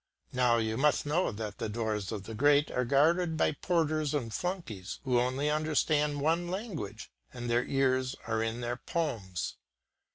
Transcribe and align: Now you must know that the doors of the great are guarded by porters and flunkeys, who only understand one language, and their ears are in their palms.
Now 0.33 0.57
you 0.57 0.77
must 0.77 1.05
know 1.05 1.31
that 1.31 1.59
the 1.59 1.69
doors 1.69 2.11
of 2.11 2.23
the 2.23 2.33
great 2.33 2.71
are 2.71 2.85
guarded 2.85 3.37
by 3.37 3.51
porters 3.51 4.15
and 4.15 4.31
flunkeys, 4.33 4.97
who 5.03 5.19
only 5.19 5.51
understand 5.51 6.21
one 6.21 6.47
language, 6.47 7.11
and 7.31 7.47
their 7.47 7.65
ears 7.65 8.15
are 8.25 8.41
in 8.41 8.61
their 8.61 8.77
palms. 8.77 9.57